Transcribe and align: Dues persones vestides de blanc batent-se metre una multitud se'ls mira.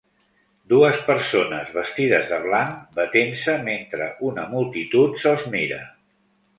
Dues 0.71 0.95
persones 1.09 1.69
vestides 1.75 2.27
de 2.33 2.41
blanc 2.47 2.81
batent-se 2.97 3.57
metre 3.71 4.11
una 4.33 4.51
multitud 4.59 5.25
se'ls 5.25 5.49
mira. 5.57 5.85